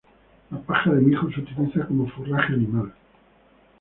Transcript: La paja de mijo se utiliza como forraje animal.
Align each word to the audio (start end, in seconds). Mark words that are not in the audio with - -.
La 0.49 0.57
paja 0.57 0.93
de 0.95 1.01
mijo 1.01 1.29
se 1.31 1.41
utiliza 1.41 1.85
como 1.85 2.07
forraje 2.09 2.53
animal. 2.53 2.91